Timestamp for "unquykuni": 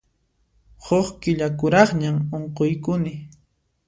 2.35-3.13